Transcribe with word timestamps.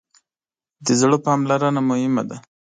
د 0.85 0.87
زړه 0.99 1.17
پاملرنه 1.25 1.81
مهمه 1.89 2.23
ده. 2.29 2.37